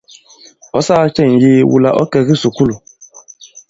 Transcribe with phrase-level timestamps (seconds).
[0.77, 2.75] Ɔ̌ sāā cɛ ŋ̀yee wula ɔ̌ kɛ̀ i kisùkulù?